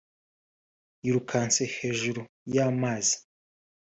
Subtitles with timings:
[1.03, 2.21] yirukanse hejuru
[2.55, 3.15] y’amazi